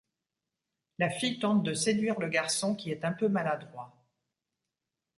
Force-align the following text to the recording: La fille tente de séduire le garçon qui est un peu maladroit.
La 0.97 1.11
fille 1.11 1.37
tente 1.37 1.61
de 1.61 1.75
séduire 1.75 2.19
le 2.19 2.27
garçon 2.27 2.73
qui 2.75 2.89
est 2.89 3.05
un 3.05 3.11
peu 3.11 3.27
maladroit. 3.29 3.93